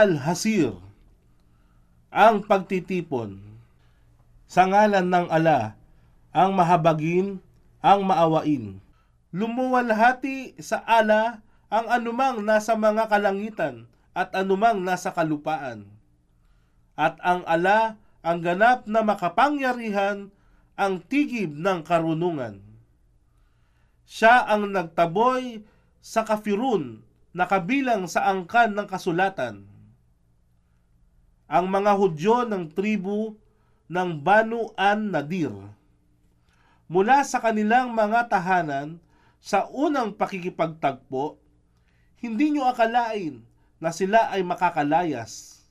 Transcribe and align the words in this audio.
Al-Hasir 0.00 0.80
Ang 2.08 2.48
pagtitipon 2.48 3.36
Sa 4.48 4.64
ngalan 4.64 5.12
ng 5.12 5.28
ala, 5.28 5.76
ang 6.32 6.56
mahabagin, 6.56 7.36
ang 7.84 8.08
maawain. 8.08 8.80
Lumuwalhati 9.28 10.56
sa 10.56 10.80
ala 10.88 11.44
ang 11.68 11.86
anumang 11.92 12.40
nasa 12.40 12.80
mga 12.80 13.12
kalangitan 13.12 13.84
at 14.16 14.32
anumang 14.32 14.80
nasa 14.80 15.12
kalupaan. 15.12 15.84
At 16.96 17.20
ang 17.20 17.44
ala 17.44 18.00
ang 18.24 18.40
ganap 18.40 18.88
na 18.88 19.04
makapangyarihan 19.04 20.32
ang 20.80 20.94
tigib 21.12 21.52
ng 21.52 21.84
karunungan. 21.84 22.58
Siya 24.08 24.48
ang 24.48 24.72
nagtaboy 24.72 25.60
sa 26.00 26.24
kafirun 26.24 27.04
na 27.36 27.46
kabilang 27.46 28.10
sa 28.10 28.26
angkan 28.32 28.74
ng 28.74 28.88
kasulatan. 28.90 29.69
Ang 31.50 31.66
mga 31.66 31.98
Hudyo 31.98 32.46
ng 32.46 32.70
tribu 32.70 33.34
ng 33.90 34.22
Banu 34.22 34.70
an 34.78 35.10
Nadir. 35.10 35.50
Mula 36.86 37.26
sa 37.26 37.42
kanilang 37.42 37.90
mga 37.90 38.30
tahanan 38.30 39.02
sa 39.42 39.66
unang 39.66 40.14
pakikipagtagpo, 40.14 41.42
hindi 42.22 42.54
nyo 42.54 42.70
akalain 42.70 43.42
na 43.82 43.90
sila 43.90 44.30
ay 44.30 44.46
makakalayas. 44.46 45.66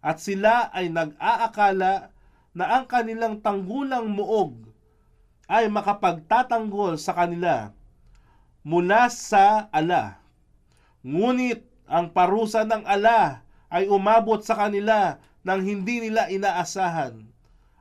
At 0.00 0.24
sila 0.24 0.72
ay 0.72 0.88
nag-aakala 0.88 2.08
na 2.56 2.64
ang 2.72 2.88
kanilang 2.88 3.44
tanggulang 3.44 4.08
muog 4.08 4.56
ay 5.52 5.68
makapagtatanggol 5.68 6.96
sa 6.96 7.12
kanila 7.12 7.76
mula 8.64 9.12
sa 9.12 9.68
ala. 9.68 10.16
Ngunit 11.04 11.60
ang 11.84 12.08
parusa 12.08 12.64
ng 12.64 12.88
ala 12.88 13.41
ay 13.72 13.88
umabot 13.88 14.44
sa 14.44 14.52
kanila 14.52 15.16
nang 15.40 15.64
hindi 15.64 16.04
nila 16.04 16.28
inaasahan 16.28 17.24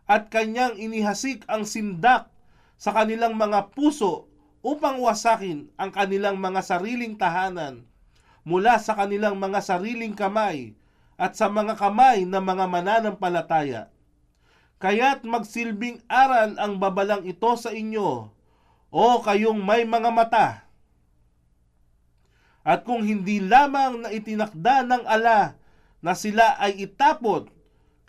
at 0.07 0.31
kanyang 0.31 0.79
inihasik 0.79 1.43
ang 1.51 1.67
sindak 1.67 2.31
sa 2.79 2.95
kanilang 2.95 3.35
mga 3.35 3.75
puso 3.75 4.31
upang 4.63 5.03
wasakin 5.03 5.69
ang 5.75 5.91
kanilang 5.91 6.39
mga 6.39 6.63
sariling 6.63 7.19
tahanan 7.19 7.85
mula 8.41 8.81
sa 8.81 8.97
kanilang 8.97 9.37
mga 9.37 9.61
sariling 9.61 10.17
kamay 10.17 10.73
at 11.21 11.37
sa 11.37 11.51
mga 11.51 11.77
kamay 11.77 12.25
ng 12.25 12.41
mga 12.41 12.65
mananampalataya. 12.65 13.93
Kaya't 14.81 15.21
magsilbing 15.21 16.01
aral 16.09 16.57
ang 16.57 16.81
babalang 16.81 17.21
ito 17.21 17.53
sa 17.53 17.69
inyo, 17.69 18.33
o 18.89 19.05
kayong 19.21 19.61
may 19.61 19.85
mga 19.85 20.09
mata. 20.09 20.65
At 22.65 22.81
kung 22.81 23.05
hindi 23.05 23.37
lamang 23.37 24.05
na 24.05 24.09
itinakda 24.09 24.81
ng 24.89 25.05
ala 25.05 25.60
na 26.01 26.17
sila 26.17 26.57
ay 26.57 26.89
itapot, 26.89 27.47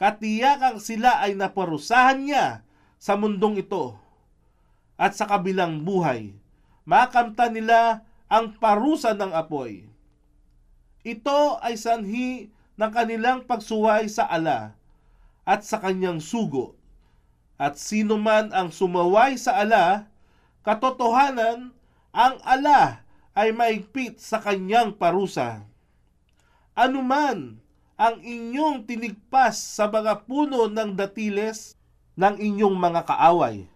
katiyakang 0.01 0.81
sila 0.81 1.21
ay 1.21 1.37
naparusahan 1.37 2.25
niya 2.25 2.65
sa 2.97 3.15
mundong 3.21 3.61
ito. 3.61 4.01
At 4.97 5.15
sa 5.15 5.29
kabilang 5.29 5.85
buhay, 5.85 6.33
makamta 6.89 7.53
nila 7.53 8.05
ang 8.33 8.57
parusa 8.57 9.13
ng 9.13 9.33
apoy. 9.37 9.87
Ito 11.05 11.61
ay 11.61 11.77
sanhi 11.77 12.49
ng 12.81 12.91
kanilang 12.91 13.45
pagsuway 13.45 14.09
sa 14.09 14.25
ala 14.27 14.73
at 15.45 15.67
sa 15.67 15.83
kanyang 15.83 16.23
sugo. 16.23 16.79
At 17.61 17.79
sino 17.79 18.19
man 18.19 18.51
ang 18.51 18.75
sumaway 18.75 19.39
sa 19.39 19.61
ala, 19.61 20.11
katotohanan, 20.67 21.71
ang 22.11 22.37
ala 22.43 23.07
ay 23.33 23.55
maigpit 23.55 24.19
sa 24.19 24.43
kanyang 24.43 24.95
parusa. 24.97 25.65
Anuman 26.75 27.62
ang 28.03 28.19
inyong 28.19 28.83
tinigpas 28.83 29.55
sa 29.55 29.87
mga 29.87 30.27
puno 30.27 30.67
ng 30.67 30.99
datiles 30.99 31.79
ng 32.19 32.35
inyong 32.35 32.75
mga 32.75 33.07
kaaway, 33.07 33.71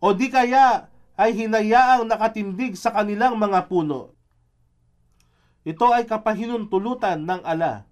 o 0.00 0.16
di 0.16 0.32
kaya 0.32 0.88
ay 1.20 1.36
hinayaang 1.36 2.08
nakatindig 2.08 2.72
sa 2.80 2.88
kanilang 2.88 3.36
mga 3.36 3.68
puno. 3.68 4.16
Ito 5.60 5.92
ay 5.92 6.08
kapahinuntulutan 6.08 7.20
ng 7.20 7.44
ala 7.44 7.84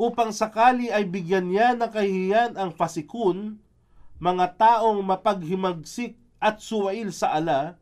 upang 0.00 0.32
sakali 0.32 0.88
ay 0.88 1.04
bigyan 1.04 1.52
niya 1.52 1.76
ng 1.76 1.90
kahihiyan 1.92 2.56
ang 2.56 2.72
pasikun, 2.72 3.60
mga 4.18 4.56
taong 4.56 5.04
mapaghimagsik 5.04 6.16
at 6.40 6.64
suwail 6.64 7.12
sa 7.12 7.36
ala, 7.36 7.76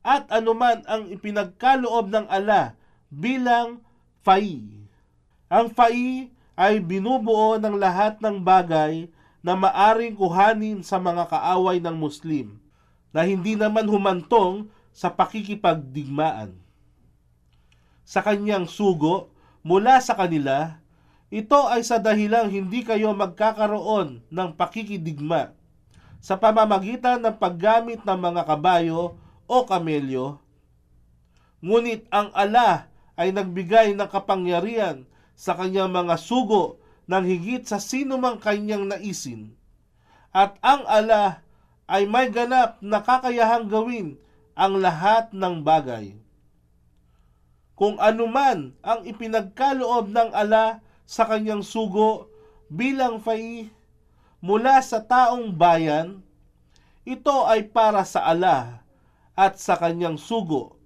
at 0.00 0.24
anuman 0.32 0.80
ang 0.88 1.12
ipinagkaloob 1.12 2.08
ng 2.08 2.26
ala 2.32 2.72
bilang 3.12 3.84
fai. 4.24 4.85
Ang 5.46 5.70
fai 5.70 6.34
ay 6.58 6.82
binubuo 6.82 7.54
ng 7.60 7.78
lahat 7.78 8.18
ng 8.18 8.42
bagay 8.42 9.06
na 9.44 9.54
maaring 9.54 10.18
kuhanin 10.18 10.82
sa 10.82 10.98
mga 10.98 11.30
kaaway 11.30 11.78
ng 11.78 11.94
Muslim 11.94 12.58
na 13.14 13.22
hindi 13.22 13.54
naman 13.54 13.86
humantong 13.86 14.66
sa 14.90 15.06
pakikipagdigmaan. 15.12 16.56
Sa 18.02 18.26
kanyang 18.26 18.66
sugo 18.66 19.30
mula 19.62 20.02
sa 20.02 20.18
kanila, 20.18 20.82
ito 21.30 21.58
ay 21.70 21.86
sa 21.86 22.02
dahilang 22.02 22.50
hindi 22.50 22.82
kayo 22.82 23.14
magkakaroon 23.14 24.26
ng 24.26 24.48
pakikidigma 24.58 25.54
sa 26.18 26.34
pamamagitan 26.34 27.22
ng 27.22 27.38
paggamit 27.38 28.02
ng 28.02 28.18
mga 28.18 28.42
kabayo 28.46 29.14
o 29.46 29.56
kamelyo. 29.62 30.42
Ngunit 31.62 32.10
ang 32.10 32.34
ala 32.34 32.90
ay 33.14 33.30
nagbigay 33.30 33.94
ng 33.94 34.08
kapangyarihan 34.10 35.06
sa 35.36 35.52
kanyang 35.54 35.92
mga 35.92 36.16
sugo 36.16 36.80
ng 37.06 37.24
higit 37.28 37.62
sa 37.68 37.76
sino 37.76 38.16
mang 38.16 38.40
kanyang 38.40 38.88
naisin. 38.88 39.52
At 40.32 40.58
ang 40.64 40.82
ala 40.88 41.44
ay 41.86 42.08
may 42.08 42.32
ganap 42.32 42.82
na 42.82 43.04
kakayahang 43.04 43.70
gawin 43.70 44.18
ang 44.58 44.80
lahat 44.80 45.30
ng 45.30 45.62
bagay. 45.62 46.16
Kung 47.76 48.00
anuman 48.00 48.72
ang 48.80 49.04
ipinagkaloob 49.04 50.08
ng 50.08 50.32
ala 50.32 50.80
sa 51.04 51.28
kanyang 51.28 51.60
sugo 51.60 52.32
bilang 52.72 53.20
fai 53.20 53.68
mula 54.40 54.80
sa 54.80 55.04
taong 55.04 55.52
bayan, 55.52 56.24
ito 57.06 57.46
ay 57.46 57.68
para 57.70 58.02
sa 58.02 58.26
ala 58.26 58.82
at 59.36 59.60
sa 59.60 59.76
kanyang 59.76 60.16
sugo. 60.18 60.80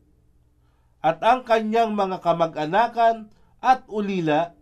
At 1.00 1.24
ang 1.24 1.46
kanyang 1.46 1.96
mga 1.96 2.20
kamag-anakan 2.20 3.32
at 3.60 3.84
ulila 3.86 4.56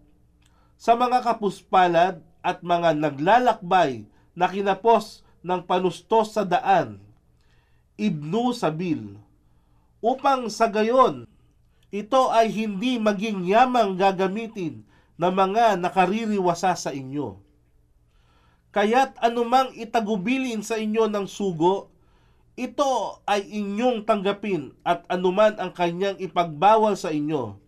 sa 0.79 0.95
mga 0.95 1.23
kapuspalad 1.23 2.23
at 2.43 2.63
mga 2.63 2.95
naglalakbay 2.95 4.07
na 4.35 4.47
kinapos 4.47 5.27
ng 5.43 5.63
panustos 5.67 6.35
sa 6.35 6.47
daan, 6.47 7.03
ibnu 7.99 8.55
sabil, 8.55 9.19
upang 9.99 10.47
sa 10.47 10.71
gayon, 10.71 11.27
ito 11.91 12.31
ay 12.31 12.53
hindi 12.53 13.01
maging 13.01 13.49
yamang 13.49 13.99
gagamitin 13.99 14.87
na 15.19 15.35
mga 15.35 15.75
nakaririwasa 15.83 16.79
sa 16.79 16.95
inyo. 16.95 17.43
Kaya't 18.71 19.19
anumang 19.19 19.75
itagubilin 19.75 20.63
sa 20.63 20.79
inyo 20.79 21.11
ng 21.11 21.27
sugo, 21.27 21.91
ito 22.55 23.23
ay 23.27 23.43
inyong 23.43 24.07
tanggapin 24.07 24.75
at 24.87 25.03
anuman 25.11 25.55
ang 25.59 25.75
kanyang 25.75 26.19
ipagbawal 26.23 26.95
sa 26.95 27.11
inyo. 27.11 27.59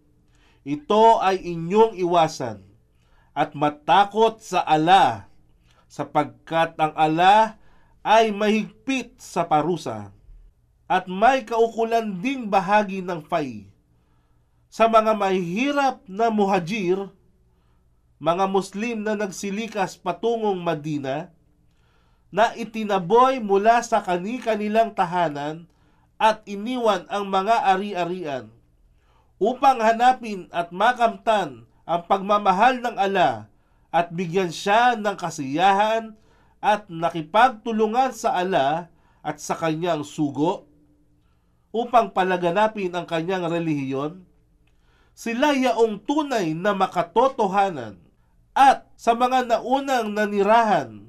Ito 0.61 1.25
ay 1.25 1.41
inyong 1.41 1.97
iwasan 1.97 2.61
at 3.33 3.57
matakot 3.57 4.45
sa 4.45 4.61
ala 4.61 5.33
sapagkat 5.89 6.77
ang 6.77 6.93
ala 6.93 7.57
ay 8.05 8.29
mahigpit 8.29 9.17
sa 9.17 9.49
parusa 9.49 10.13
at 10.85 11.09
may 11.09 11.49
kaukulan 11.49 12.21
ding 12.21 12.53
bahagi 12.53 13.01
ng 13.01 13.25
fay. 13.25 13.73
Sa 14.69 14.87
mga 14.87 15.17
mahirap 15.17 16.05
na 16.07 16.29
muhajir, 16.29 17.09
mga 18.21 18.45
Muslim 18.47 19.01
na 19.01 19.17
nagsilikas 19.17 19.97
patungong 19.97 20.61
Madina, 20.61 21.33
na 22.31 22.55
itinaboy 22.55 23.43
mula 23.43 23.83
sa 23.83 23.99
kani-kanilang 23.99 24.95
tahanan 24.95 25.67
at 26.15 26.45
iniwan 26.47 27.09
ang 27.11 27.27
mga 27.27 27.67
ari-arian 27.75 28.60
upang 29.41 29.81
hanapin 29.81 30.47
at 30.53 30.69
makamtan 30.69 31.65
ang 31.89 32.03
pagmamahal 32.05 32.85
ng 32.85 32.97
ala 33.01 33.49
at 33.89 34.13
bigyan 34.13 34.53
siya 34.53 34.95
ng 35.01 35.17
kasiyahan 35.17 36.15
at 36.61 36.87
nakipagtulungan 36.93 38.13
sa 38.13 38.37
ala 38.37 38.93
at 39.25 39.41
sa 39.41 39.57
kanyang 39.57 40.05
sugo 40.05 40.69
upang 41.73 42.13
palaganapin 42.13 42.93
ang 42.93 43.09
kanyang 43.09 43.49
relihiyon, 43.49 44.27
sila 45.17 45.57
yaong 45.57 46.03
tunay 46.05 46.53
na 46.53 46.77
makatotohanan 46.77 47.97
at 48.53 48.87
sa 48.99 49.17
mga 49.17 49.49
naunang 49.49 50.13
nanirahan 50.13 51.09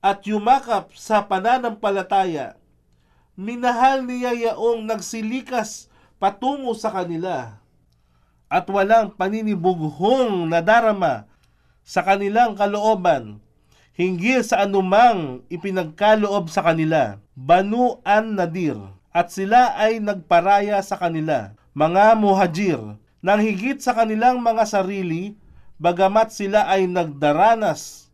at 0.00 0.24
yumakap 0.24 0.94
sa 0.96 1.26
pananampalataya, 1.26 2.56
minahal 3.34 4.06
niya 4.06 4.32
yaong 4.52 4.86
nagsilikas 4.86 5.92
patungo 6.24 6.72
sa 6.72 6.88
kanila 6.88 7.60
at 8.48 8.64
walang 8.72 9.12
paninibughong 9.12 10.48
nadarama 10.48 11.28
sa 11.84 12.00
kanilang 12.00 12.56
kalooban 12.56 13.44
hinggil 13.92 14.40
sa 14.40 14.64
anumang 14.64 15.44
ipinagkaloob 15.52 16.48
sa 16.48 16.64
kanila, 16.64 17.20
Banu 17.36 18.00
an 18.08 18.40
Nadir, 18.40 18.80
at 19.12 19.36
sila 19.36 19.76
ay 19.76 20.00
nagparaya 20.00 20.80
sa 20.80 20.96
kanila, 20.96 21.52
mga 21.76 22.16
muhajir, 22.16 22.80
nang 23.20 23.40
higit 23.44 23.84
sa 23.84 23.92
kanilang 23.92 24.40
mga 24.40 24.64
sarili, 24.64 25.36
bagamat 25.76 26.32
sila 26.32 26.64
ay 26.72 26.88
nagdaranas 26.88 28.08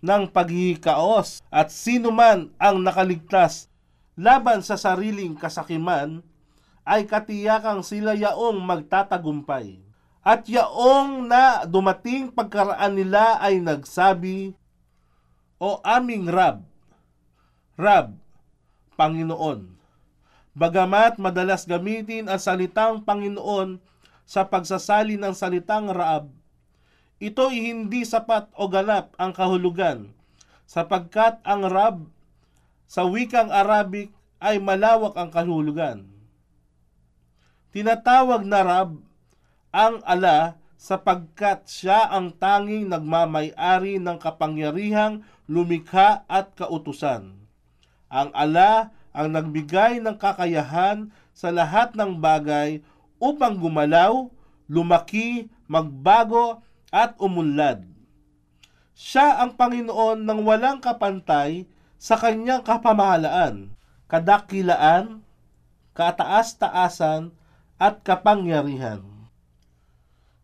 ng 0.00 0.24
paghihikaos 0.24 1.44
at 1.52 1.68
sino 1.68 2.08
man 2.08 2.48
ang 2.56 2.80
nakaligtas 2.80 3.68
laban 4.16 4.64
sa 4.64 4.80
sariling 4.80 5.36
kasakiman, 5.36 6.24
ay 6.82 7.06
katiyakang 7.06 7.86
sila 7.86 8.14
yaong 8.14 8.58
magtatagumpay. 8.62 9.78
At 10.22 10.46
yaong 10.46 11.26
na 11.26 11.66
dumating 11.66 12.30
pagkaraan 12.30 12.94
nila 12.94 13.42
ay 13.42 13.58
nagsabi, 13.58 14.54
O 15.62 15.78
aming 15.82 16.30
Rab, 16.30 16.62
Rab, 17.78 18.14
Panginoon. 18.94 19.66
Bagamat 20.52 21.18
madalas 21.18 21.66
gamitin 21.66 22.30
ang 22.30 22.38
salitang 22.38 23.02
Panginoon 23.02 23.82
sa 24.28 24.46
pagsasali 24.46 25.18
ng 25.18 25.34
salitang 25.34 25.90
Raab, 25.90 26.30
ito 27.22 27.50
ay 27.50 27.70
hindi 27.70 28.02
sapat 28.02 28.50
o 28.58 28.66
ganap 28.66 29.14
ang 29.14 29.30
kahulugan 29.30 30.10
sapagkat 30.66 31.38
ang 31.46 31.70
Rab 31.70 32.02
sa 32.90 33.06
wikang 33.06 33.48
Arabic 33.48 34.10
ay 34.42 34.58
malawak 34.58 35.14
ang 35.14 35.30
kahulugan. 35.30 36.11
Tinatawag 37.72 38.44
na 38.44 38.60
Rab 38.60 39.00
ang 39.72 40.04
ala 40.04 40.60
sapagkat 40.76 41.64
siya 41.64 42.04
ang 42.12 42.36
tanging 42.36 42.92
nagmamay-ari 42.92 43.96
ng 43.96 44.20
kapangyarihang 44.20 45.24
lumikha 45.48 46.28
at 46.28 46.52
kautusan. 46.52 47.32
Ang 48.12 48.28
ala 48.36 48.92
ang 49.16 49.32
nagbigay 49.32 50.04
ng 50.04 50.20
kakayahan 50.20 51.08
sa 51.32 51.48
lahat 51.48 51.96
ng 51.96 52.20
bagay 52.20 52.84
upang 53.16 53.56
gumalaw, 53.56 54.28
lumaki, 54.68 55.48
magbago 55.64 56.60
at 56.92 57.16
umunlad. 57.16 57.88
Siya 58.92 59.40
ang 59.40 59.56
Panginoon 59.56 60.28
ng 60.28 60.40
walang 60.44 60.84
kapantay 60.84 61.64
sa 61.96 62.20
kanyang 62.20 62.60
kapamahalaan, 62.60 63.72
kadakilaan, 64.12 65.24
kataas-taasan 65.96 67.32
at 67.82 68.06
kapangyarihan. 68.06 69.02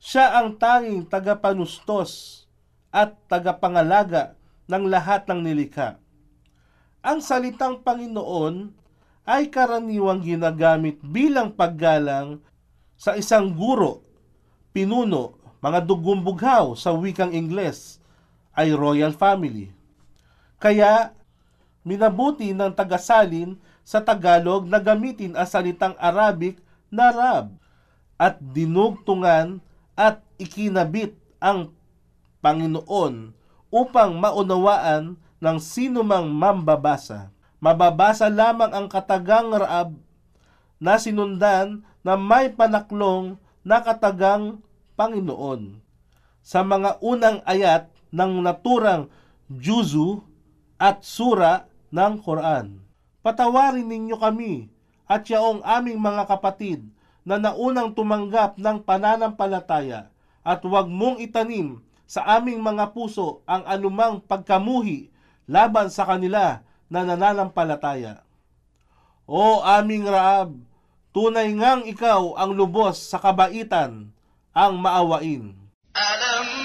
Siya 0.02 0.42
ang 0.42 0.58
tanging 0.58 1.06
tagapanustos 1.06 2.42
at 2.90 3.14
tagapangalaga 3.30 4.34
ng 4.66 4.90
lahat 4.90 5.22
ng 5.30 5.46
nilikha. 5.46 6.02
Ang 6.98 7.22
salitang 7.22 7.78
Panginoon 7.86 8.74
ay 9.22 9.46
karaniwang 9.54 10.18
ginagamit 10.18 10.98
bilang 10.98 11.54
paggalang 11.54 12.42
sa 12.98 13.14
isang 13.14 13.54
guro, 13.54 14.02
pinuno, 14.74 15.38
mga 15.62 15.86
dugong 15.86 16.26
bughaw 16.26 16.74
sa 16.74 16.90
wikang 16.90 17.30
Ingles 17.30 18.02
ay 18.50 18.74
royal 18.74 19.14
family. 19.14 19.70
Kaya, 20.58 21.14
minabuti 21.86 22.50
ng 22.50 22.74
tagasalin 22.74 23.54
sa 23.86 24.02
Tagalog 24.02 24.66
na 24.66 24.82
gamitin 24.82 25.38
ang 25.38 25.46
salitang 25.46 25.94
Arabic 26.02 26.58
na 26.88 27.12
Rab 27.12 27.56
at 28.18 28.40
dinugtungan 28.40 29.62
at 29.94 30.22
ikinabit 30.38 31.14
ang 31.38 31.72
Panginoon 32.42 33.34
upang 33.68 34.16
maunawaan 34.18 35.18
ng 35.38 35.58
sino 35.58 36.02
mang 36.02 36.30
mambabasa. 36.30 37.30
Mababasa 37.58 38.30
lamang 38.30 38.70
ang 38.70 38.86
katagang 38.86 39.50
Raab 39.50 39.98
na 40.78 40.94
sinundan 40.94 41.82
na 42.06 42.14
may 42.14 42.54
panaklong 42.54 43.34
na 43.66 43.82
katagang 43.82 44.62
Panginoon. 44.94 45.82
Sa 46.42 46.62
mga 46.62 47.02
unang 47.02 47.42
ayat 47.42 47.90
ng 48.14 48.40
naturang 48.40 49.10
Juzu 49.50 50.22
at 50.78 51.02
Sura 51.02 51.66
ng 51.90 52.22
Quran. 52.22 52.80
Patawarin 53.20 53.90
ninyo 53.90 54.16
kami 54.16 54.70
at 55.08 55.24
yaong 55.26 55.64
aming 55.64 55.96
mga 55.96 56.28
kapatid 56.28 56.84
na 57.24 57.40
naunang 57.40 57.96
tumanggap 57.96 58.60
ng 58.60 58.84
pananampalataya 58.84 60.12
at 60.44 60.60
huwag 60.60 60.86
mong 60.88 61.18
itanim 61.18 61.80
sa 62.08 62.24
aming 62.36 62.60
mga 62.60 62.92
puso 62.92 63.40
ang 63.44 63.64
anumang 63.68 64.20
pagkamuhi 64.20 65.12
laban 65.48 65.88
sa 65.88 66.04
kanila 66.08 66.60
na 66.88 67.04
nananampalataya. 67.04 68.24
O 69.28 69.60
aming 69.60 70.08
Raab, 70.08 70.56
tunay 71.12 71.52
ngang 71.52 71.84
ikaw 71.84 72.32
ang 72.36 72.56
lubos 72.56 72.96
sa 72.96 73.20
kabaitan, 73.20 74.08
ang 74.56 74.74
maawain. 74.80 75.52
Alam 75.92 76.57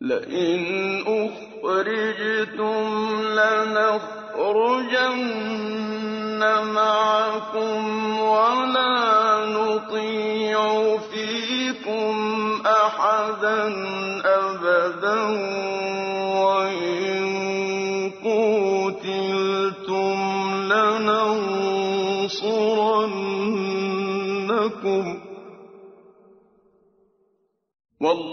لئن 0.00 1.02
أخرجتم 1.06 2.84
لنخرجن 4.38 4.98
معكم 6.74 8.20
ولا 8.20 8.94
نطيع 9.46 10.96
فيكم 10.98 12.16
أحدا 12.66 13.68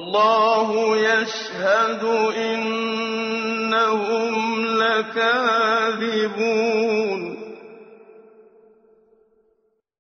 والله 0.06 0.98
يشهد 0.98 2.04
إنهم 2.38 3.76
لكاذبون. 4.78 6.36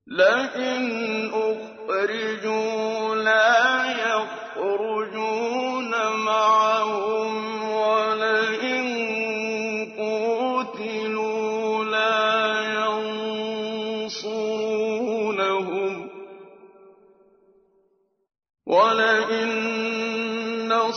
لئن 0.07 1.31
أخرجوا 1.33 3.04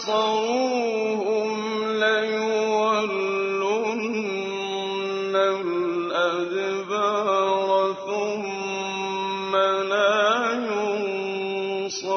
نصروهم 0.08 1.52
ليولن 1.92 3.64
الأدبار 6.16 7.68
ثم 8.06 9.52
لا 9.56 10.24
ينصرون. 11.84 12.16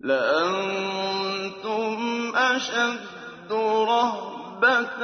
لأنتم 0.00 1.96
أشد 2.36 3.52
رهبة 3.88 5.00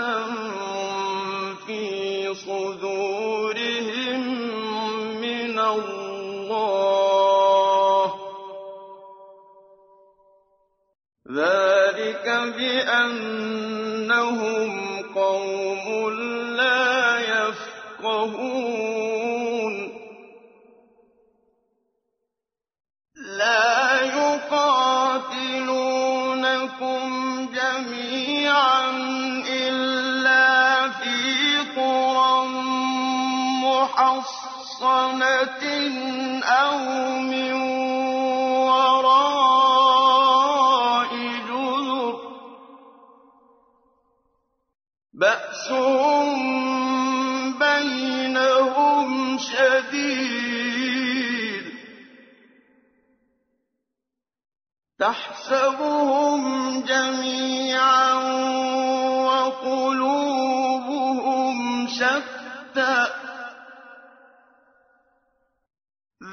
محصنة 33.82 35.64
أو 36.44 36.78
من 37.20 37.52
وراء 38.70 39.82
جذر 41.48 42.16
بأسهم 45.14 46.32
بينهم 47.58 49.38
شديد 49.38 50.62
تحسبهم 54.98 56.42
جميعا 56.82 57.91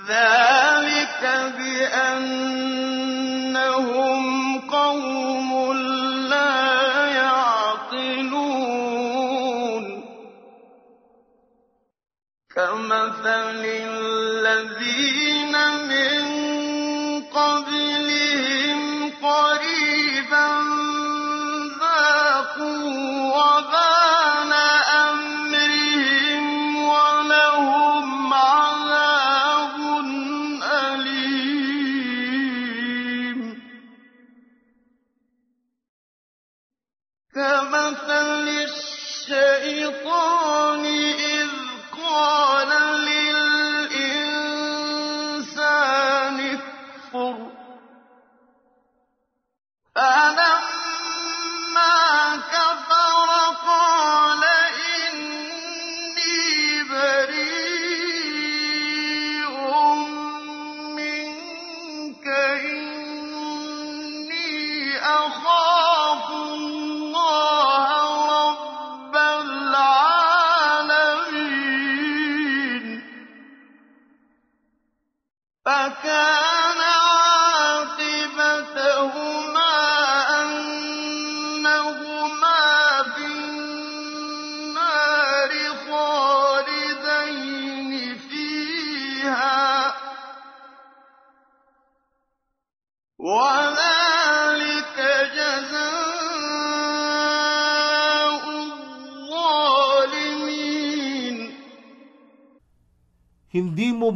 ذلك 0.10 1.22
بأنهم 1.58 2.60
قوم 4.60 5.74
لا 6.30 7.06
يعقلون 7.08 8.70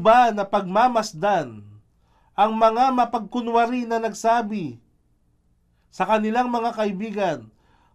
Ba 0.04 0.36
napagmamasdan 0.36 1.64
ang 2.36 2.52
mga 2.60 2.92
mapagkunwari 2.92 3.88
na 3.88 4.04
nagsabi 4.04 4.76
sa 5.88 6.04
kanilang 6.04 6.52
mga 6.52 6.76
kaibigan 6.76 7.48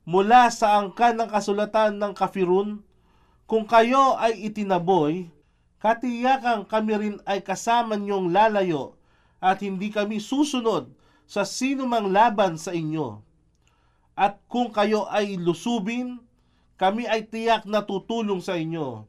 mula 0.09 0.49
sa 0.49 0.81
angkan 0.81 1.21
ng 1.21 1.29
kasulatan 1.29 2.01
ng 2.01 2.16
kafirun, 2.16 2.81
kung 3.44 3.68
kayo 3.68 4.16
ay 4.16 4.40
itinaboy, 4.49 5.29
katiyakang 5.85 6.64
kami 6.64 6.92
rin 6.97 7.16
ay 7.29 7.44
kasama 7.44 8.01
niyong 8.01 8.33
lalayo 8.33 8.97
at 9.37 9.61
hindi 9.61 9.92
kami 9.92 10.16
susunod 10.16 10.88
sa 11.29 11.44
sino 11.44 11.85
mang 11.85 12.09
laban 12.09 12.57
sa 12.57 12.73
inyo. 12.73 13.21
At 14.16 14.40
kung 14.49 14.73
kayo 14.73 15.05
ay 15.12 15.37
lusubin, 15.37 16.25
kami 16.81 17.05
ay 17.05 17.29
tiyak 17.29 17.68
na 17.68 17.85
tutulong 17.85 18.40
sa 18.40 18.57
inyo. 18.57 19.05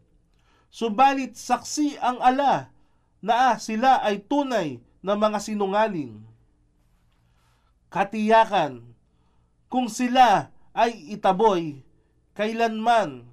Subalit 0.67 1.39
saksi 1.39 1.95
ang 2.03 2.19
ala 2.19 2.75
na 3.19 3.59
sila 3.59 3.99
ay 4.03 4.23
tunay 4.23 4.79
na 5.03 5.15
mga 5.15 5.39
sinungaling. 5.43 6.19
Katiyakan, 7.91 8.83
kung 9.69 9.87
sila 9.87 10.51
ay 10.73 11.13
itaboy, 11.13 11.83
kailanman 12.33 13.29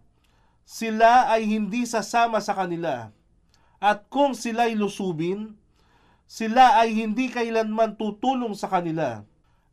sila 0.67 1.31
ay 1.31 1.47
hindi 1.47 1.87
sasama 1.87 2.43
sa 2.43 2.51
kanila. 2.53 3.15
At 3.79 4.11
kung 4.11 4.35
sila'y 4.35 4.75
lusubin, 4.75 5.55
sila 6.27 6.83
ay 6.83 6.91
hindi 6.91 7.31
kailanman 7.31 7.95
tutulong 7.95 8.53
sa 8.59 8.67
kanila. 8.67 9.23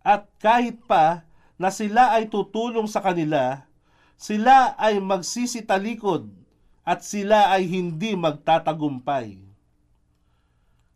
At 0.05 0.29
kahit 0.37 0.85
pa 0.85 1.25
na 1.57 1.73
sila 1.73 2.13
ay 2.13 2.29
tutulong 2.29 2.85
sa 2.85 3.01
kanila, 3.01 3.65
sila 4.21 4.77
ay 4.77 5.01
magsisitalikod 5.01 6.29
at 6.85 7.01
sila 7.01 7.49
ay 7.49 7.65
hindi 7.65 8.13
magtatagumpay. 8.13 9.42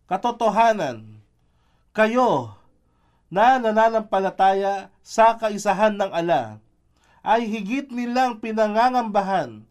Katotohanan, 0.07 1.19
kayo 1.91 2.55
na 3.27 3.59
nananampalataya 3.59 4.87
sa 5.03 5.35
kaisahan 5.35 5.99
ng 5.99 6.11
ala 6.15 6.63
ay 7.27 7.43
higit 7.43 7.91
nilang 7.91 8.39
pinangangambahan 8.39 9.67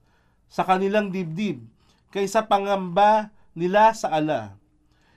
sa 0.53 0.61
kanilang 0.69 1.09
dibdib 1.09 1.65
kaysa 2.13 2.45
pangamba 2.45 3.33
nila 3.57 3.97
sa 3.97 4.13
ala. 4.13 4.61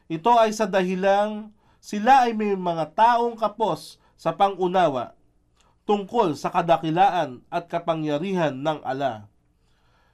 Ito 0.08 0.40
ay 0.40 0.56
sa 0.56 0.72
dahilang 0.72 1.52
sila 1.84 2.24
ay 2.24 2.32
may 2.32 2.56
mga 2.56 2.96
taong 2.96 3.36
kapos 3.36 4.00
sa 4.16 4.32
pangunawa 4.32 5.20
tungkol 5.84 6.40
sa 6.40 6.48
kadakilaan 6.48 7.44
at 7.52 7.68
kapangyarihan 7.68 8.56
ng 8.56 8.80
ala. 8.88 9.28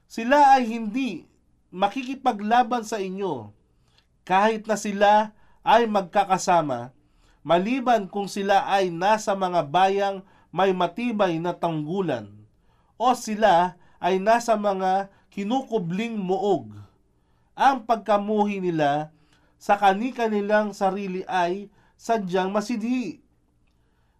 Sila 0.10 0.58
ay 0.58 0.66
hindi 0.66 1.30
makikipaglaban 1.70 2.82
sa 2.82 2.98
inyo 2.98 3.54
kahit 4.26 4.66
na 4.66 4.76
sila 4.76 5.32
ay 5.62 5.86
magkakasama 5.86 6.92
maliban 7.46 8.10
kung 8.10 8.26
sila 8.26 8.66
ay 8.66 8.90
nasa 8.90 9.38
mga 9.38 9.62
bayang 9.70 10.26
may 10.50 10.74
matibay 10.74 11.38
na 11.38 11.54
tanggulan 11.54 12.26
o 12.98 13.14
sila 13.14 13.78
ay 14.02 14.18
nasa 14.18 14.58
mga 14.58 15.14
kinukubling 15.30 16.16
muog. 16.16 16.72
Ang 17.56 17.84
pagkamuhi 17.84 18.60
nila 18.60 19.12
sa 19.60 19.76
kani-kanilang 19.80 20.76
sarili 20.76 21.24
ay 21.28 21.72
sadyang 21.96 22.52
masidhi 22.52 23.24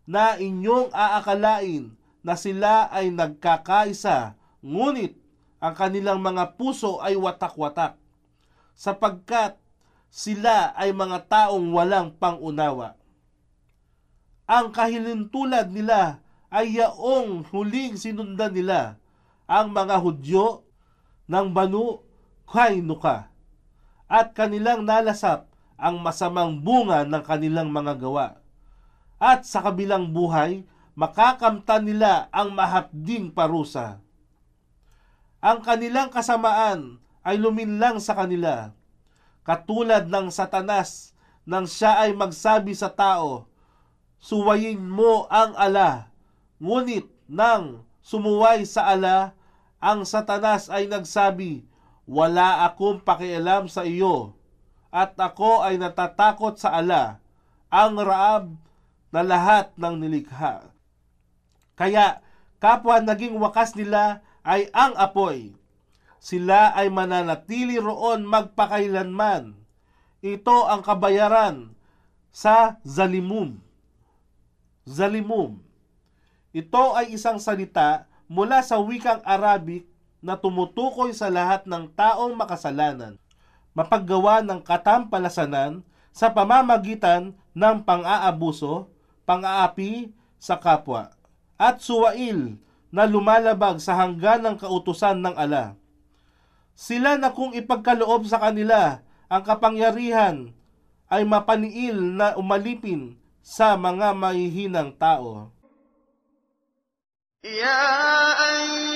na 0.08 0.38
inyong 0.40 0.94
aakalain 0.94 1.92
na 2.22 2.38
sila 2.38 2.88
ay 2.94 3.12
nagkakaisa 3.12 4.38
ngunit 4.62 5.18
ang 5.60 5.74
kanilang 5.74 6.22
mga 6.22 6.56
puso 6.60 7.02
ay 7.02 7.18
watak-watak 7.18 7.98
sapagkat 8.76 9.58
sila 10.16 10.72
ay 10.80 10.96
mga 10.96 11.28
taong 11.28 11.76
walang 11.76 12.16
pangunawa. 12.16 12.96
Ang 14.48 14.72
kahilintulad 14.72 15.68
nila 15.68 16.24
ay 16.48 16.80
yaong 16.80 17.44
huling 17.52 18.00
sinundan 18.00 18.56
nila 18.56 18.96
ang 19.44 19.76
mga 19.76 20.00
Hudyo 20.00 20.64
ng 21.28 21.52
Banu 21.52 22.00
Kainuka 22.48 23.28
at 24.08 24.32
kanilang 24.32 24.88
nalasap 24.88 25.52
ang 25.76 26.00
masamang 26.00 26.64
bunga 26.64 27.04
ng 27.04 27.20
kanilang 27.20 27.68
mga 27.68 28.00
gawa. 28.00 28.40
At 29.20 29.44
sa 29.44 29.60
kabilang 29.60 30.16
buhay, 30.16 30.64
makakamtan 30.96 31.92
nila 31.92 32.32
ang 32.32 32.56
mahapding 32.56 33.36
parusa. 33.36 34.00
Ang 35.44 35.60
kanilang 35.60 36.08
kasamaan 36.08 37.04
ay 37.20 37.36
luminlang 37.36 38.00
sa 38.00 38.16
kanila, 38.16 38.72
katulad 39.46 40.10
ng 40.10 40.34
satanas 40.34 41.14
nang 41.46 41.70
siya 41.70 42.02
ay 42.02 42.18
magsabi 42.18 42.74
sa 42.74 42.90
tao, 42.90 43.46
Suwayin 44.18 44.82
mo 44.82 45.30
ang 45.30 45.54
ala, 45.54 46.10
ngunit 46.58 47.06
nang 47.30 47.86
sumuway 48.02 48.66
sa 48.66 48.90
ala, 48.90 49.38
ang 49.78 50.02
satanas 50.02 50.66
ay 50.74 50.90
nagsabi, 50.90 51.62
Wala 52.10 52.66
akong 52.66 53.06
pakialam 53.06 53.70
sa 53.70 53.86
iyo, 53.86 54.34
at 54.90 55.14
ako 55.14 55.62
ay 55.62 55.78
natatakot 55.78 56.58
sa 56.58 56.74
ala, 56.74 57.22
ang 57.70 58.02
raab 58.02 58.58
na 59.14 59.22
lahat 59.22 59.70
ng 59.78 59.96
nilikha. 60.02 60.74
Kaya 61.78 62.26
kapwa 62.58 62.98
naging 63.04 63.38
wakas 63.38 63.78
nila 63.78 64.26
ay 64.42 64.72
ang 64.74 64.98
apoy. 64.98 65.54
Sila 66.26 66.74
ay 66.74 66.90
mananatili 66.90 67.78
roon 67.78 68.26
magpakailanman. 68.26 69.54
Ito 70.26 70.66
ang 70.66 70.82
kabayaran 70.82 71.78
sa 72.34 72.82
zalimum. 72.82 73.62
Zalimum. 74.90 75.62
Ito 76.50 76.98
ay 76.98 77.14
isang 77.14 77.38
salita 77.38 78.10
mula 78.26 78.66
sa 78.66 78.82
wikang 78.82 79.22
Arabic 79.22 79.86
na 80.18 80.34
tumutukoy 80.34 81.14
sa 81.14 81.30
lahat 81.30 81.70
ng 81.70 81.94
taong 81.94 82.34
makasalanan, 82.34 83.22
mapaggawa 83.78 84.42
ng 84.42 84.66
katampalasanan 84.66 85.86
sa 86.10 86.34
pamamagitan 86.34 87.38
ng 87.54 87.86
pang-aabuso, 87.86 88.90
pang-aapi 89.30 90.10
sa 90.42 90.58
kapwa, 90.58 91.14
at 91.54 91.86
suwail 91.86 92.58
na 92.90 93.06
lumalabag 93.06 93.78
sa 93.78 93.94
hanggan 93.94 94.42
ng 94.42 94.56
kautusan 94.58 95.22
ng 95.22 95.38
ala. 95.38 95.78
Sila 96.76 97.16
na 97.16 97.32
kung 97.32 97.56
ipagkaloob 97.56 98.28
sa 98.28 98.38
kanila 98.44 99.00
ang 99.32 99.44
kapangyarihan 99.48 100.52
ay 101.08 101.24
mapaniil 101.24 101.96
na 101.96 102.36
umalipin 102.36 103.16
sa 103.40 103.80
mga 103.80 104.12
mahihinang 104.12 104.92
tao. 105.00 105.56
Ya 107.46 107.64
yeah, 107.64 108.28
ay 108.36 108.95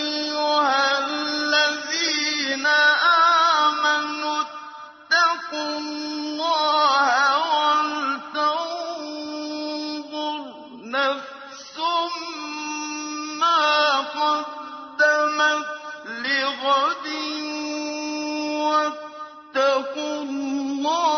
الله 20.89 21.18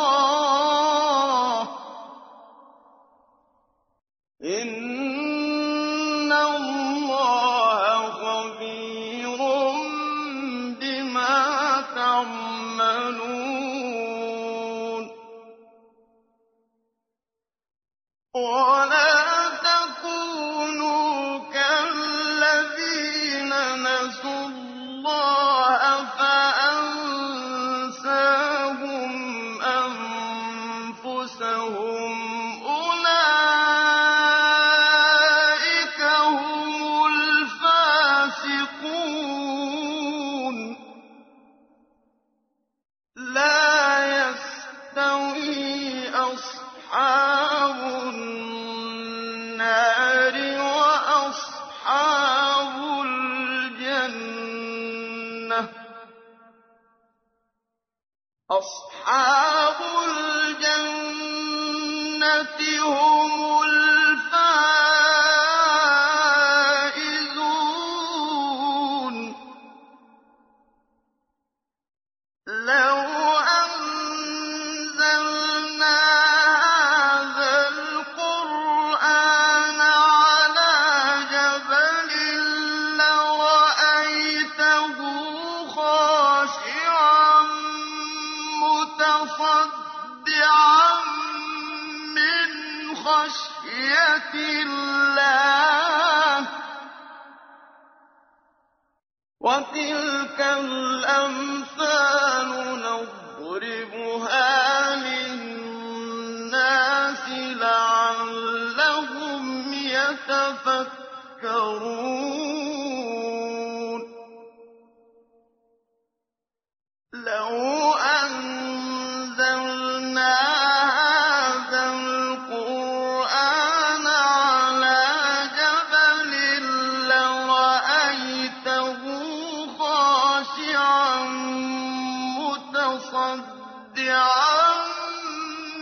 Hello? 72.52 72.91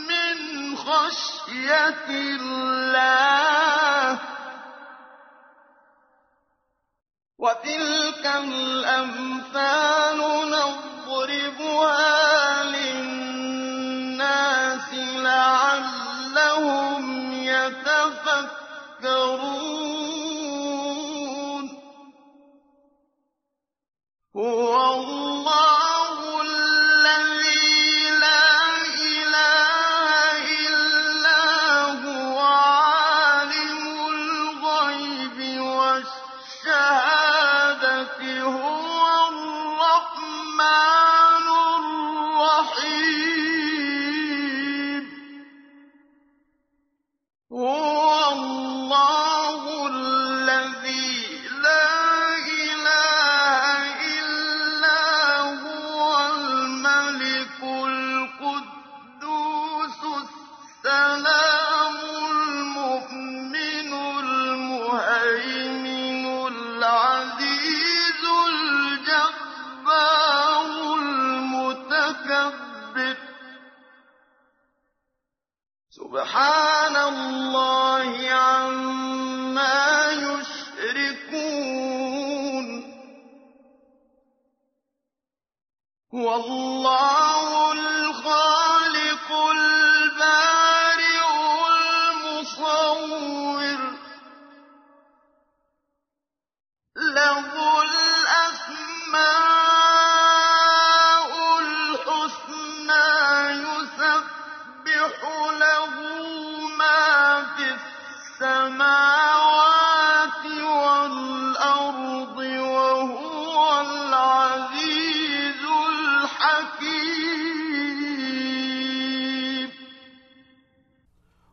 من 0.09 0.37
خشية 0.77 2.07
الله. 2.09 3.39
وتلك 7.39 8.25
الأمثال 8.25 10.19
نضربها 10.49 12.03
للناس 12.63 14.09
لعلهم 15.23 17.03
يتفكرون. 17.33 18.59
السلام 60.88 61.37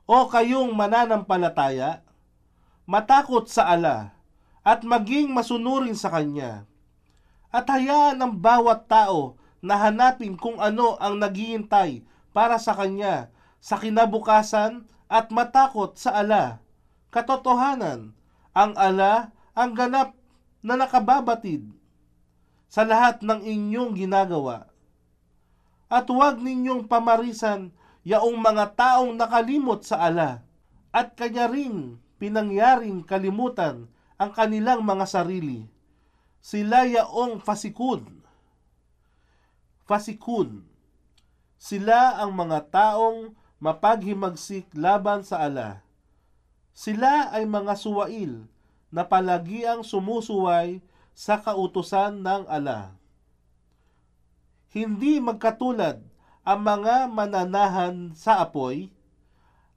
O 0.06 0.30
kayong 0.30 0.70
mananampalataya, 0.70 2.06
matakot 2.86 3.50
sa 3.50 3.66
ala 3.74 4.14
at 4.62 4.86
maging 4.86 5.34
masunurin 5.34 5.98
sa 5.98 6.14
Kanya. 6.14 6.62
At 7.50 7.66
hayaan 7.66 8.22
ang 8.22 8.38
bawat 8.38 8.86
tao 8.86 9.34
na 9.58 9.74
hanapin 9.74 10.38
kung 10.38 10.62
ano 10.62 10.94
ang 11.02 11.18
naghihintay 11.18 12.06
para 12.30 12.62
sa 12.62 12.78
Kanya 12.78 13.34
sa 13.58 13.82
kinabukasan 13.82 14.86
at 15.10 15.34
matakot 15.34 15.98
sa 15.98 16.22
ala. 16.22 16.62
Katotohanan, 17.10 18.14
ang 18.54 18.72
ala 18.78 19.34
ang 19.58 19.74
ganap 19.74 20.14
na 20.62 20.78
nakababatid 20.78 21.66
sa 22.70 22.86
lahat 22.86 23.26
ng 23.26 23.42
inyong 23.42 23.98
ginagawa. 23.98 24.70
At 25.90 26.06
huwag 26.10 26.38
ninyong 26.42 26.86
pamarisan 26.86 27.74
yaong 28.06 28.38
mga 28.38 28.78
taong 28.78 29.18
nakalimot 29.18 29.82
sa 29.82 30.06
ala 30.06 30.46
at 30.94 31.18
kanya 31.18 31.50
rin 31.50 31.98
pinangyaring 32.22 33.02
kalimutan 33.02 33.90
ang 34.14 34.30
kanilang 34.30 34.86
mga 34.86 35.10
sarili. 35.10 35.66
Sila 36.38 36.86
yaong 36.86 37.42
fasikun. 37.42 38.06
Fasikun. 39.82 40.62
Sila 41.58 42.22
ang 42.22 42.30
mga 42.30 42.70
taong 42.70 43.34
mapaghimagsik 43.58 44.70
laban 44.78 45.26
sa 45.26 45.42
ala. 45.42 45.82
Sila 46.70 47.34
ay 47.34 47.42
mga 47.42 47.74
suwail 47.74 48.46
na 48.94 49.02
palagiang 49.02 49.82
sumusuway 49.82 50.78
sa 51.10 51.42
kautusan 51.42 52.22
ng 52.22 52.46
ala. 52.46 52.94
Hindi 54.70 55.18
magkatulad 55.18 56.05
ang 56.46 56.62
mga 56.62 57.10
mananahan 57.10 58.14
sa 58.14 58.38
apoy 58.46 58.94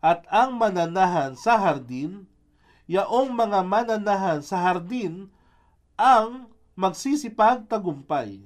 at 0.05 0.21
ang 0.29 0.53
mananahan 0.53 1.33
sa 1.33 1.57
hardin, 1.57 2.29
yaong 2.85 3.33
mga 3.33 3.65
mananahan 3.65 4.45
sa 4.45 4.61
hardin 4.61 5.33
ang 5.97 6.45
magsisipag 6.77 7.65
tagumpay. 7.65 8.45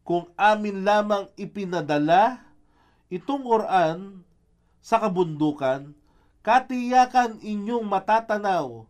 Kung 0.00 0.32
amin 0.40 0.80
lamang 0.80 1.28
ipinadala 1.36 2.40
itong 3.12 3.44
Quran 3.44 4.24
sa 4.80 4.96
kabundukan, 4.96 5.92
katiyakan 6.40 7.36
inyong 7.44 7.84
matatanaw 7.84 8.88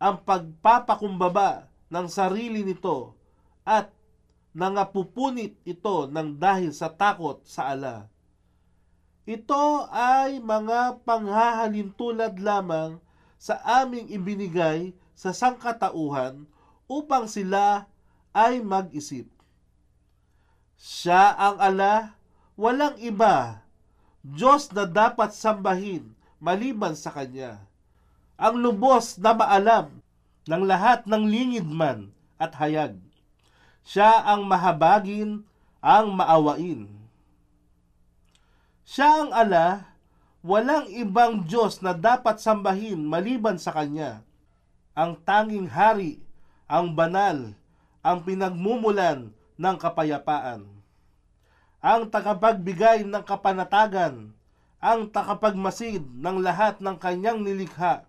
ang 0.00 0.16
pagpapakumbaba 0.24 1.68
ng 1.92 2.06
sarili 2.08 2.64
nito 2.64 3.12
at 3.68 3.92
nangapupunit 4.50 5.54
ito 5.62 6.10
ng 6.10 6.36
dahil 6.38 6.74
sa 6.74 6.90
takot 6.90 7.38
sa 7.46 7.70
ala. 7.70 8.10
Ito 9.28 9.86
ay 9.94 10.42
mga 10.42 11.06
panghahalintulad 11.06 12.40
lamang 12.42 12.98
sa 13.38 13.62
aming 13.62 14.10
ibinigay 14.10 14.90
sa 15.14 15.30
sangkatauhan 15.30 16.48
upang 16.90 17.30
sila 17.30 17.86
ay 18.34 18.58
mag-isip. 18.58 19.30
Siya 20.80 21.36
ang 21.36 21.60
ala, 21.60 22.16
walang 22.56 22.96
iba, 22.98 23.60
Diyos 24.24 24.72
na 24.72 24.88
dapat 24.88 25.32
sambahin 25.32 26.12
maliban 26.40 26.96
sa 26.96 27.12
Kanya. 27.12 27.60
Ang 28.40 28.64
lubos 28.64 29.20
na 29.20 29.36
maalam 29.36 30.00
ng 30.48 30.62
lahat 30.64 31.04
ng 31.04 31.24
lingid 31.28 31.68
man 31.68 32.08
at 32.40 32.56
hayag. 32.56 32.96
Siya 33.86 34.22
ang 34.24 34.46
mahabagin, 34.46 35.44
ang 35.80 36.12
maawain. 36.12 36.86
Siya 38.84 39.24
ang 39.24 39.30
ala, 39.32 39.96
walang 40.42 40.88
ibang 40.90 41.46
Diyos 41.46 41.80
na 41.80 41.96
dapat 41.96 42.40
sambahin 42.42 43.00
maliban 43.06 43.56
sa 43.56 43.72
Kanya. 43.72 44.24
Ang 44.92 45.16
tanging 45.22 45.70
hari, 45.70 46.20
ang 46.66 46.92
banal, 46.92 47.54
ang 48.00 48.18
pinagmumulan 48.24 49.32
ng 49.60 49.76
kapayapaan. 49.76 50.66
Ang 51.80 52.02
tagapagbigay 52.12 53.08
ng 53.08 53.24
kapanatagan, 53.24 54.32
ang 54.80 55.00
takapagmasid 55.12 56.00
ng 56.00 56.40
lahat 56.40 56.80
ng 56.80 56.96
kanyang 56.96 57.44
nilikha, 57.44 58.08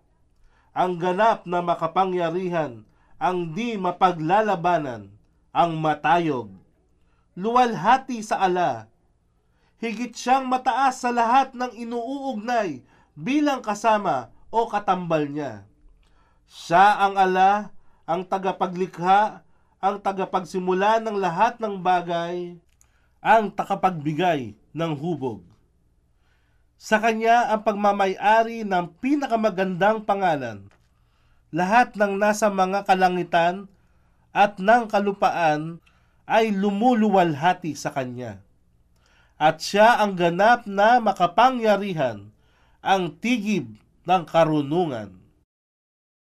ang 0.72 0.96
ganap 0.96 1.44
na 1.44 1.60
makapangyarihan, 1.60 2.84
ang 3.20 3.52
di 3.52 3.76
mapaglalabanan, 3.76 5.12
ang 5.52 5.76
matayog. 5.76 6.48
Luwalhati 7.36 8.24
sa 8.24 8.40
ala, 8.40 8.88
higit 9.80 10.12
siyang 10.12 10.48
mataas 10.48 11.00
sa 11.04 11.12
lahat 11.12 11.52
ng 11.52 11.72
inuugnay 11.76 12.80
bilang 13.12 13.60
kasama 13.60 14.32
o 14.48 14.68
katambal 14.68 15.28
niya. 15.28 15.64
Siya 16.48 17.00
ang 17.08 17.16
ala, 17.16 17.72
ang 18.04 18.24
tagapaglikha, 18.24 19.44
ang 19.80 19.96
tagapagsimula 20.00 21.00
ng 21.00 21.16
lahat 21.16 21.56
ng 21.60 21.80
bagay, 21.80 22.60
ang 23.24 23.48
takapagbigay 23.48 24.52
ng 24.76 24.92
hubog. 24.96 25.44
Sa 26.76 26.98
kanya 26.98 27.54
ang 27.54 27.62
pagmamayari 27.62 28.66
ng 28.66 28.98
pinakamagandang 28.98 30.02
pangalan. 30.02 30.66
Lahat 31.54 31.94
ng 31.94 32.18
nasa 32.18 32.50
mga 32.50 32.82
kalangitan 32.82 33.70
at 34.34 34.58
ng 34.58 34.88
kalupaan 34.90 35.78
ay 36.26 36.50
lumuluwalhati 36.50 37.76
sa 37.78 37.94
kanya. 37.94 38.40
At 39.38 39.62
siya 39.62 40.02
ang 40.02 40.18
ganap 40.18 40.66
na 40.66 40.98
makapangyarihan, 40.98 42.34
ang 42.82 43.14
tigib 43.22 43.78
ng 44.02 44.22
karunungan. 44.26 45.21